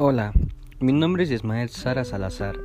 Hola, 0.00 0.32
mi 0.78 0.92
nombre 0.92 1.24
es 1.24 1.30
Ismael 1.32 1.70
Sara 1.70 2.04
Salazar. 2.04 2.56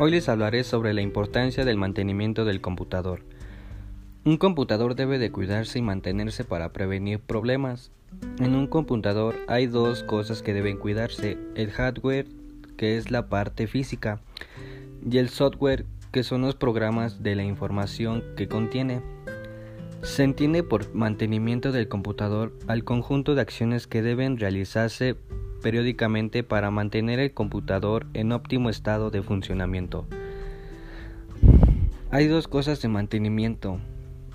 Hoy 0.00 0.10
les 0.10 0.28
hablaré 0.28 0.64
sobre 0.64 0.92
la 0.92 1.00
importancia 1.00 1.64
del 1.64 1.76
mantenimiento 1.76 2.44
del 2.44 2.60
computador. 2.60 3.20
Un 4.24 4.36
computador 4.36 4.96
debe 4.96 5.20
de 5.20 5.30
cuidarse 5.30 5.78
y 5.78 5.82
mantenerse 5.82 6.42
para 6.42 6.72
prevenir 6.72 7.20
problemas. 7.20 7.92
En 8.40 8.56
un 8.56 8.66
computador 8.66 9.36
hay 9.46 9.68
dos 9.68 10.02
cosas 10.02 10.42
que 10.42 10.54
deben 10.54 10.76
cuidarse, 10.76 11.38
el 11.54 11.70
hardware, 11.70 12.26
que 12.76 12.96
es 12.96 13.12
la 13.12 13.28
parte 13.28 13.68
física, 13.68 14.20
y 15.08 15.18
el 15.18 15.28
software, 15.28 15.86
que 16.10 16.24
son 16.24 16.42
los 16.42 16.56
programas 16.56 17.22
de 17.22 17.36
la 17.36 17.44
información 17.44 18.24
que 18.36 18.48
contiene. 18.48 19.02
Se 20.02 20.24
entiende 20.24 20.64
por 20.64 20.92
mantenimiento 20.92 21.70
del 21.70 21.86
computador 21.86 22.52
al 22.66 22.82
conjunto 22.82 23.36
de 23.36 23.42
acciones 23.42 23.86
que 23.86 24.02
deben 24.02 24.36
realizarse 24.36 25.14
periódicamente 25.62 26.42
para 26.42 26.70
mantener 26.70 27.20
el 27.20 27.32
computador 27.32 28.06
en 28.12 28.32
óptimo 28.32 28.68
estado 28.68 29.10
de 29.10 29.22
funcionamiento. 29.22 30.06
Hay 32.10 32.26
dos 32.26 32.48
cosas 32.48 32.82
de 32.82 32.88
mantenimiento, 32.88 33.78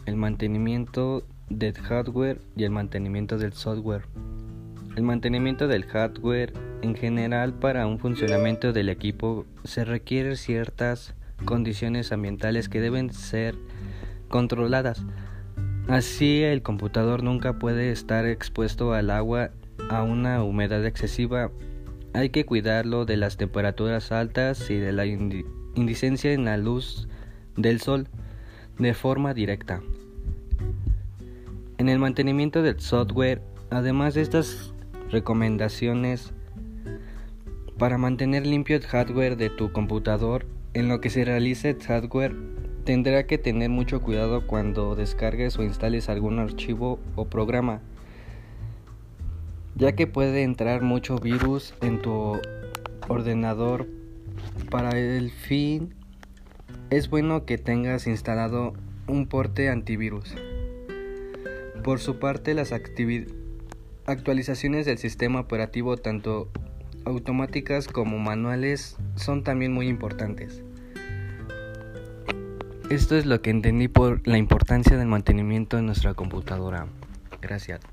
el 0.05 0.15
mantenimiento 0.15 1.23
del 1.49 1.73
hardware 1.75 2.41
y 2.55 2.63
el 2.63 2.71
mantenimiento 2.71 3.37
del 3.37 3.53
software. 3.53 4.03
El 4.95 5.03
mantenimiento 5.03 5.67
del 5.67 5.85
hardware 5.85 6.53
en 6.81 6.95
general 6.95 7.53
para 7.53 7.85
un 7.85 7.99
funcionamiento 7.99 8.73
del 8.73 8.89
equipo 8.89 9.45
se 9.63 9.85
requiere 9.85 10.35
ciertas 10.35 11.13
condiciones 11.45 12.11
ambientales 12.11 12.67
que 12.67 12.81
deben 12.81 13.13
ser 13.13 13.55
controladas. 14.27 15.05
Así 15.87 16.41
el 16.41 16.63
computador 16.63 17.21
nunca 17.21 17.59
puede 17.59 17.91
estar 17.91 18.25
expuesto 18.25 18.93
al 18.93 19.11
agua 19.11 19.51
a 19.89 20.03
una 20.03 20.43
humedad 20.43 20.85
excesiva, 20.85 21.51
hay 22.13 22.29
que 22.29 22.45
cuidarlo 22.45 23.05
de 23.05 23.17
las 23.17 23.37
temperaturas 23.37 24.11
altas 24.11 24.69
y 24.69 24.77
de 24.77 24.91
la 24.91 25.05
indicencia 25.05 26.33
en 26.33 26.45
la 26.45 26.57
luz 26.57 27.07
del 27.55 27.79
sol 27.79 28.07
de 28.77 28.93
forma 28.93 29.33
directa. 29.33 29.81
En 31.77 31.89
el 31.89 31.99
mantenimiento 31.99 32.63
del 32.63 32.79
software, 32.79 33.41
además 33.69 34.15
de 34.15 34.21
estas 34.21 34.73
recomendaciones 35.11 36.33
para 37.77 37.97
mantener 37.97 38.45
limpio 38.47 38.75
el 38.75 38.83
hardware 38.83 39.37
de 39.37 39.49
tu 39.49 39.71
computador, 39.71 40.45
en 40.73 40.87
lo 40.87 40.99
que 40.99 41.09
se 41.09 41.23
realice 41.23 41.71
el 41.71 41.83
hardware, 41.83 42.35
tendrá 42.83 43.27
que 43.27 43.37
tener 43.37 43.69
mucho 43.69 44.01
cuidado 44.01 44.47
cuando 44.47 44.95
descargues 44.95 45.57
o 45.59 45.63
instales 45.63 46.09
algún 46.09 46.39
archivo 46.39 46.99
o 47.15 47.25
programa 47.25 47.81
ya 49.77 49.93
que 49.93 50.07
puede 50.07 50.43
entrar 50.43 50.81
mucho 50.81 51.17
virus 51.17 51.73
en 51.81 52.01
tu 52.01 52.39
ordenador. 53.07 53.87
Para 54.71 54.97
el 54.97 55.31
fin 55.31 55.93
es 56.89 57.09
bueno 57.09 57.45
que 57.45 57.57
tengas 57.57 58.07
instalado 58.07 58.73
un 59.07 59.27
porte 59.27 59.69
antivirus. 59.69 60.35
Por 61.83 61.99
su 61.99 62.19
parte, 62.19 62.53
las 62.53 62.73
actualizaciones 64.05 64.85
del 64.85 64.97
sistema 64.97 65.39
operativo, 65.39 65.95
tanto 65.95 66.49
automáticas 67.05 67.87
como 67.87 68.17
manuales, 68.17 68.97
son 69.15 69.43
también 69.43 69.73
muy 69.73 69.87
importantes. 69.87 70.63
Esto 72.89 73.15
es 73.15 73.25
lo 73.25 73.41
que 73.41 73.51
entendí 73.51 73.87
por 73.87 74.25
la 74.27 74.37
importancia 74.37 74.97
del 74.97 75.07
mantenimiento 75.07 75.77
de 75.77 75.83
nuestra 75.83 76.13
computadora. 76.13 76.87
Gracias. 77.41 77.81